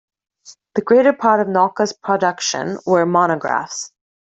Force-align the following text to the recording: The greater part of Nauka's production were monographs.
The 0.73 0.81
greater 0.81 1.13
part 1.13 1.41
of 1.41 1.47
Nauka's 1.47 1.93
production 1.93 2.79
were 2.87 3.05
monographs. 3.05 3.91